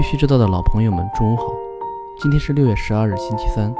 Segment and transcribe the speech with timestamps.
[0.00, 1.44] 必须知道的老朋友们，中午好！
[2.18, 3.70] 今天是六月十二日，星期三，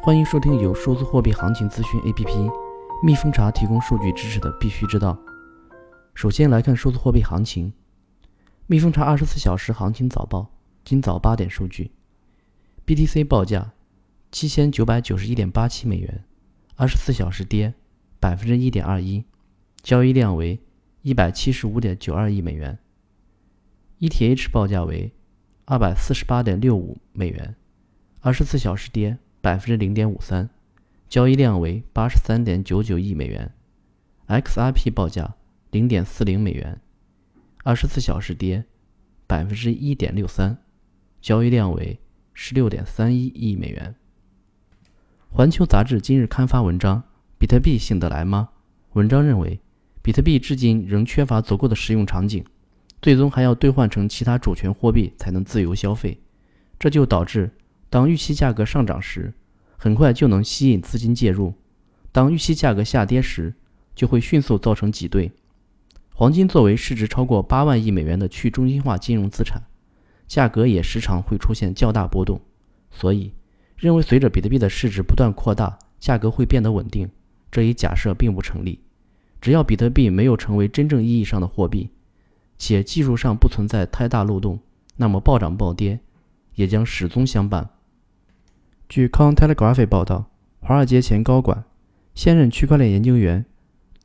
[0.00, 2.48] 欢迎收听由数字货币行情资讯 APP
[3.02, 5.14] 蜜蜂茶提供数据支持的《必须知道》。
[6.14, 7.72] 首先来看数字货币行情，
[8.68, 10.46] 蜜蜂茶二十四小时行情早报，
[10.84, 11.90] 今早八点数据
[12.86, 13.72] ：BTC 报价
[14.30, 16.22] 七千九百九十一点八七美元，
[16.76, 17.74] 二十四小时跌
[18.20, 19.24] 百分之一点二一，
[19.82, 20.60] 交易量为
[21.02, 22.78] 一百七十五点九二亿美元。
[23.98, 25.12] ETH 报价为
[25.70, 27.54] 二百四十八点六五美元，
[28.20, 30.48] 二十四小时跌百分之零点五三，
[31.10, 33.52] 交易量为八十三点九九亿美元。
[34.28, 35.34] XRP 报价
[35.70, 36.80] 零点四零美元，
[37.64, 38.64] 二十四小时跌
[39.26, 40.56] 百分之一点六三，
[41.20, 41.98] 交易量为
[42.32, 43.94] 十六点三一亿美元。
[45.28, 47.02] 环球杂志今日刊发文章：
[47.36, 48.48] 比特币信得来吗？
[48.94, 49.60] 文章认为，
[50.00, 52.42] 比特币至今仍缺乏足够的实用场景。
[53.00, 56.18] 最终还要兑换成其他主权货币才能自由消费，
[56.78, 57.50] 这就导致
[57.88, 59.32] 当预期价格上涨时，
[59.76, 61.52] 很快就能吸引资金介入；
[62.10, 63.54] 当预期价格下跌时，
[63.94, 65.30] 就会迅速造成挤兑。
[66.12, 69.62] 黄金作为市值超过八万亿美元的去中心化金融资产，
[70.26, 72.40] 价格也时常会出现较大波动。
[72.90, 73.32] 所以，
[73.76, 77.08] 认为随着比特币的市值不断扩大，价格会变得稳定，
[77.52, 78.80] 这一假设并不成立。
[79.40, 81.88] 只要比特币没有成为真正意义上的货币，
[82.58, 84.58] 且技术上不存在太大漏洞，
[84.96, 86.00] 那么暴涨暴跌
[86.54, 87.70] 也将始终相伴。
[88.88, 91.64] 据《Cointelegraph》报道，华尔街前高管、
[92.14, 93.44] 现任区块链研究员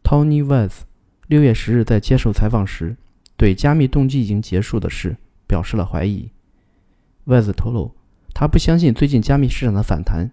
[0.04, 0.84] Tony West
[1.28, 2.96] 六月十日在接受采访时，
[3.36, 6.30] 对加密动机已经结束的事表示了怀疑。
[7.24, 7.94] West 透露，
[8.34, 10.30] 他不相信最近加密市场的反弹，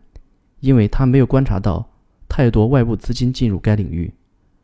[0.58, 1.88] 因为他没有观察到
[2.28, 4.12] 太多外部资金进入该领域。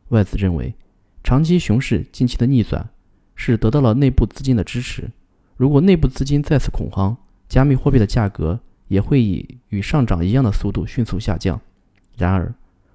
[0.09, 0.75] West 认为，
[1.23, 2.89] 长期熊市近期的逆转。
[3.37, 5.09] 是得到了内部资金的支持。
[5.55, 7.15] 如果内部资金再次恐慌，
[7.47, 11.61] 加密货币的价格也会以与上涨一样的速度迅速下降。
[12.17, 12.53] 然而，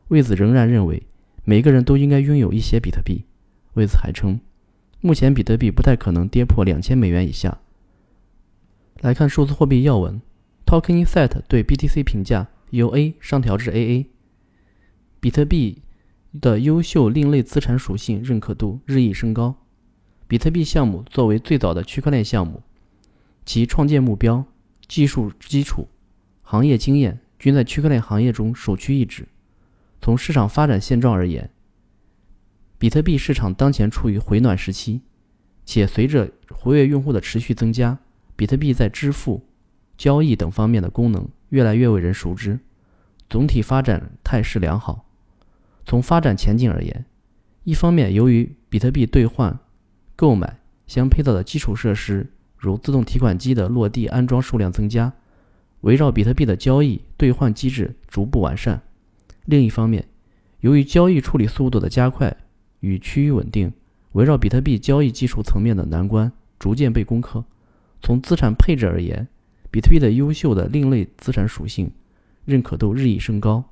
[0.08, 1.02] 魏子仍然认为
[1.44, 3.24] 每个人都应该拥有一些比特币。
[3.74, 4.38] 魏子还称，
[5.00, 7.58] 目前比特币不太可能跌破两千美元以下。
[9.00, 10.20] 来看数字货币要闻
[10.66, 14.06] ，Tokenisat 对 BTC 评价由 A 上调至 AA。
[15.20, 15.82] 比特币
[16.40, 19.56] 的优秀另类资产属性认可度日益升高。
[20.26, 22.62] 比特币项目作为最早的区块链项目，
[23.44, 24.44] 其创建目标、
[24.86, 25.88] 技术基础、
[26.42, 29.28] 行业经验均在区块链行业中首屈一指。
[30.00, 31.50] 从市场发展现状而言，
[32.78, 35.02] 比特币市场当前处于回暖时期，
[35.64, 37.98] 且随着活跃用户的持续增加，
[38.34, 39.44] 比特币在支付、
[39.96, 42.58] 交易等方面的功能越来越为人熟知，
[43.28, 45.04] 总体发展态势良好。
[45.84, 47.04] 从发展前景而言，
[47.64, 49.56] 一方面由于比特币兑换
[50.22, 50.56] 购买
[50.86, 55.12] 相配套的基础设施，如自动提款机的落地安装数量增加，
[55.80, 58.80] 围绕比特币的交易兑换机制逐步完善。
[59.46, 60.06] 另一方面，
[60.60, 62.36] 由于交易处理速度的加快
[62.78, 63.72] 与趋于稳定，
[64.12, 67.44] 围绕比特币交易技术层面的难关逐渐被攻克。
[68.00, 69.26] 从资产配置而言，
[69.72, 71.90] 比特币的优秀的另类资产属性
[72.44, 73.64] 认可度日益升高，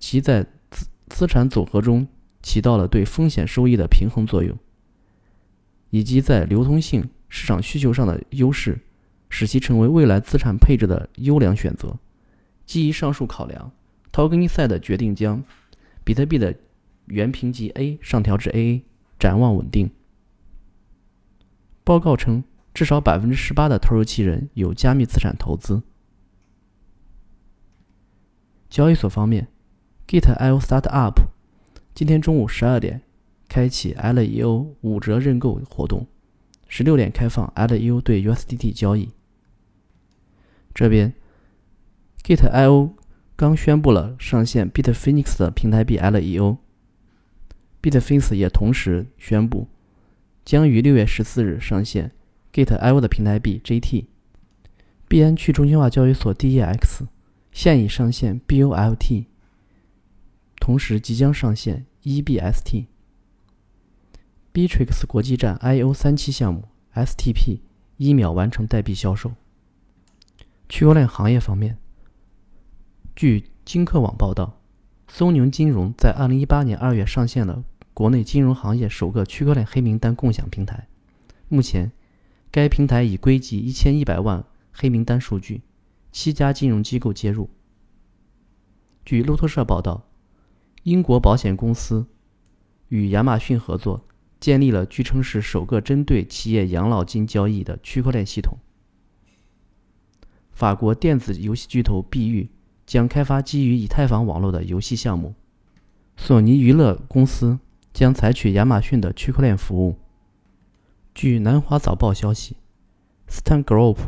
[0.00, 2.08] 其在资资产组合中
[2.42, 4.58] 起到了对风险收益的平衡作用。
[5.90, 8.78] 以及在流通性、市场需求上的优势，
[9.28, 11.96] 使其成为未来资产配置的优良选择。
[12.64, 13.70] 基于上述考量
[14.12, 15.42] ，Tokenisat 决定将
[16.04, 16.54] 比特币的
[17.06, 18.82] 原评级 A 上调至 AA，
[19.18, 19.90] 展望稳定。
[21.84, 22.42] 报告称，
[22.74, 25.82] 至少百分之十八的投入期人有加密资产投资。
[28.68, 29.46] 交易所方面
[30.08, 31.14] ，Git.io Startup
[31.94, 33.02] 今天中午十二点。
[33.48, 36.06] 开启 LEO 五折认购活动，
[36.68, 39.10] 十六点开放 LEO 对 USDT 交易。
[40.74, 41.12] 这边
[42.22, 42.92] ，Git.io
[43.34, 49.68] 刚宣布了上线 Bitfinex 的平台币 LEO，Bitfinex 也同时宣布
[50.44, 52.12] 将于六月十四日上线
[52.52, 54.06] Git.io 的平台币 GT。
[55.08, 57.06] 币安去中心化交易所 DEX
[57.52, 59.26] 现已上线 BULT，
[60.58, 62.86] 同时即将上线 EBST。
[64.56, 66.64] Bitrix 国际站 IO 三期项目
[66.94, 67.58] STP
[67.98, 69.32] 一秒完成代币销售。
[70.66, 71.76] 区块链行业方面，
[73.14, 74.58] 据金客网报道，
[75.08, 80.88] 松宁金融在2018年2月上线了国内金融行业首个区块链黑名单共享平台。
[81.50, 81.92] 目前，
[82.50, 84.42] 该平台已归集1100万
[84.72, 85.60] 黑名单数据，
[86.10, 87.50] 七家金融机构接入。
[89.04, 90.08] 据路透社报道，
[90.84, 92.06] 英国保险公司
[92.88, 94.02] 与亚马逊合作。
[94.38, 98.58] 建立了据称是首个针对企业养老金交易的区块链系统。
[100.52, 102.48] 法国电子游戏巨头碧玉
[102.86, 105.34] 将开发基于以太坊网络的游戏项目。
[106.16, 107.58] 索尼娱乐公司
[107.92, 109.98] 将采取亚马逊的区块链服务。
[111.14, 112.56] 据南华早报消息
[113.28, 113.98] ，Stan Group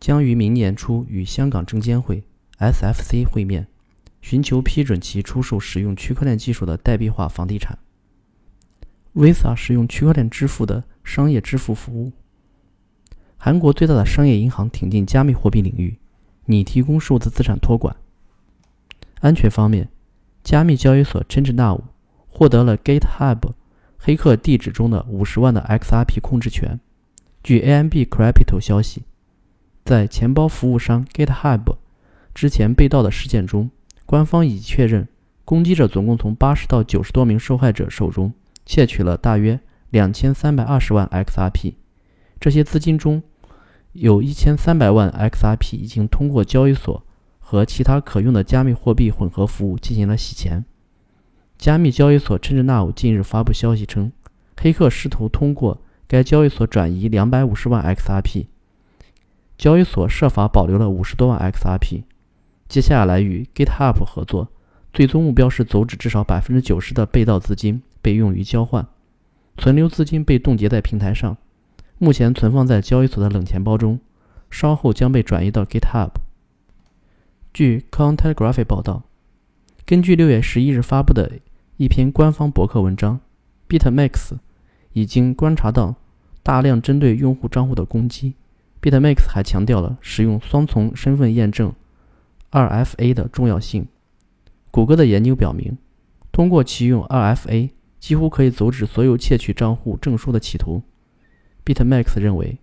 [0.00, 2.24] 将于明年初与香港证监会
[2.58, 3.68] （SFC） 会面，
[4.20, 7.78] 寻求批准其出售使用区块链技术的代币化房地产。
[9.14, 12.12] Visa 使用区块链支付的商业支付服务。
[13.36, 15.98] 韩国最大的商业银行挺进加密货币领域，
[16.46, 17.94] 拟提供数字资产托管。
[19.20, 19.88] 安全方面，
[20.42, 21.80] 加密交易所 ChangeNow
[22.28, 23.52] 获得了 GitHub
[23.98, 26.80] 黑客地址中的五十万的 XRP 控制权。
[27.42, 29.02] 据 AMB Crypto 消息，
[29.84, 31.76] 在钱包服务商 GitHub
[32.32, 33.70] 之前被盗的事件中，
[34.06, 35.06] 官方已确认，
[35.44, 38.32] 攻击者总共从八十到九十多名受害者手中
[38.64, 39.60] 窃取了大约
[39.90, 41.74] 两千三百二十万 XRP。
[42.40, 43.22] 这些资金中，
[43.92, 47.04] 有一千三百万 XRP 已经通过交易所
[47.38, 50.64] 和其他可用的加密货币混合服务进行了洗钱。
[51.58, 54.10] 加密交易所 ChangeNow 近日发布消息称，
[54.56, 58.46] 黑客试图通过该交易所转移两百五十万 XRP，
[59.56, 62.02] 交易所设法保留了五十多万 XRP。
[62.68, 64.48] 接下来与 GitHub 合作，
[64.92, 68.86] 最终目标是阻止至少百分之九十的被盗资金被用于交换，
[69.56, 71.38] 存留资金被冻结在平台上。
[71.98, 74.00] 目前存放在交易所的冷钱包中，
[74.50, 76.10] 稍后将被转移到 GitHub。
[77.54, 79.04] 据 Cointelegraph 报道，
[79.86, 81.30] 根据六月十一日发布的
[81.76, 83.20] 一篇官方博客文章
[83.68, 84.32] ，BitMax
[84.94, 85.94] 已经观察到
[86.42, 88.34] 大量针对用户账户的攻击。
[88.80, 91.72] BitMax 还强调了使用双重身份验证
[92.50, 93.86] （2FA） 的重要性。
[94.72, 95.78] 谷歌的研究表明，
[96.32, 97.70] 通过启用 2FA，
[98.02, 100.82] 几乎可以阻止所有窃取账户证书的企图。
[101.64, 102.58] BitMax 认为，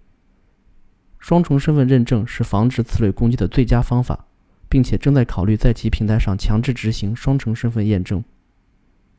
[1.18, 4.26] 双重身份认证是防止此类攻击的最佳方法，
[4.68, 8.22] 并且正在考虑在其平台上强制执行双重身份验证。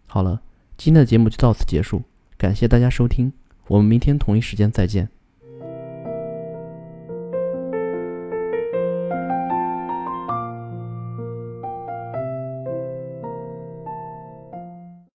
[0.06, 0.42] 好了，
[0.76, 2.02] 今天的节目就到此结束，
[2.36, 3.32] 感谢大家收听，
[3.68, 5.08] 我们明天同一时间再见。